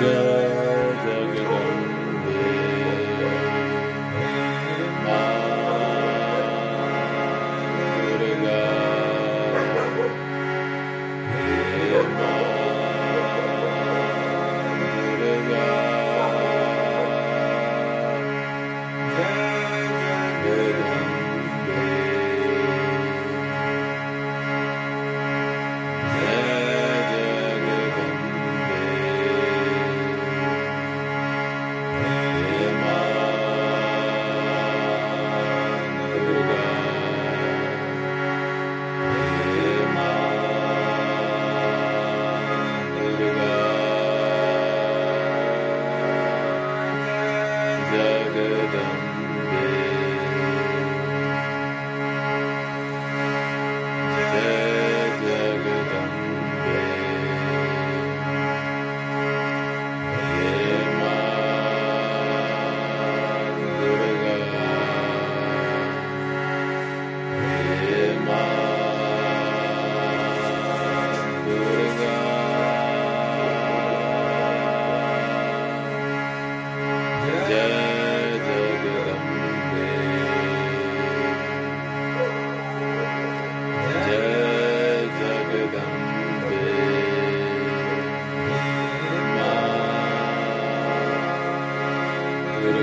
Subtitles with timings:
[0.00, 0.47] 我
[48.38, 49.07] Dum.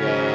[0.00, 0.25] Yeah.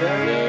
[0.00, 0.40] Yeah.